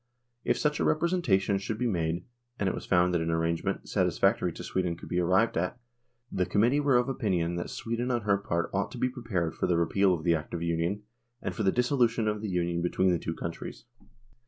[0.43, 2.25] If such a representation should be made
[2.57, 5.77] and it was found that an arrangement, satisfactory to Sweden, could be arrived at,
[6.31, 9.53] the Committee were of opinion that Sweden on her part ought to be pre pared
[9.53, 11.03] for the repeal of the Act of Union
[11.39, 13.85] and for the dissolution of the Union between the two countries.